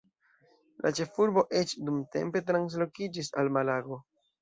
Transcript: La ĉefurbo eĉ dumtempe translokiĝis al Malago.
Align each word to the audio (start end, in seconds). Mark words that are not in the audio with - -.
La 0.85 0.91
ĉefurbo 1.01 1.45
eĉ 1.61 1.77
dumtempe 1.83 2.45
translokiĝis 2.51 3.33
al 3.43 3.57
Malago. 3.61 4.05